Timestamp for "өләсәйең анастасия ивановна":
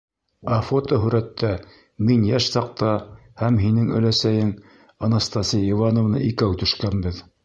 3.99-6.23